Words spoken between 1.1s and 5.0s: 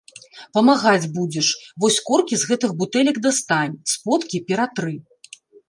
будзеш, вось коркі з гэтых бутэлек дастань, сподкі ператры.